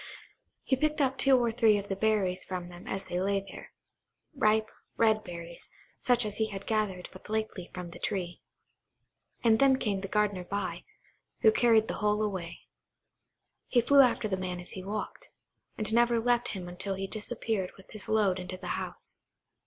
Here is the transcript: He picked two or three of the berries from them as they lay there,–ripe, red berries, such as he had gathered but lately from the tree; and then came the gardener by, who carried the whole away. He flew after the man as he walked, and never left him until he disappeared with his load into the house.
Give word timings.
He 0.63 0.75
picked 0.75 0.99
two 1.19 1.37
or 1.37 1.51
three 1.51 1.77
of 1.77 1.87
the 1.87 1.95
berries 1.95 2.43
from 2.43 2.69
them 2.69 2.87
as 2.87 3.05
they 3.05 3.19
lay 3.21 3.39
there,–ripe, 3.41 4.67
red 4.97 5.23
berries, 5.23 5.69
such 5.99 6.25
as 6.25 6.37
he 6.37 6.47
had 6.47 6.65
gathered 6.65 7.07
but 7.13 7.29
lately 7.29 7.69
from 7.71 7.91
the 7.91 7.99
tree; 7.99 8.41
and 9.43 9.59
then 9.59 9.77
came 9.77 10.01
the 10.01 10.07
gardener 10.07 10.43
by, 10.43 10.85
who 11.41 11.51
carried 11.51 11.87
the 11.87 11.93
whole 12.01 12.23
away. 12.23 12.61
He 13.67 13.79
flew 13.79 13.99
after 14.01 14.27
the 14.27 14.37
man 14.37 14.59
as 14.59 14.71
he 14.71 14.83
walked, 14.83 15.29
and 15.77 15.93
never 15.93 16.19
left 16.19 16.47
him 16.57 16.67
until 16.67 16.95
he 16.95 17.05
disappeared 17.05 17.69
with 17.77 17.91
his 17.91 18.09
load 18.09 18.39
into 18.39 18.57
the 18.57 18.67
house. 18.81 19.21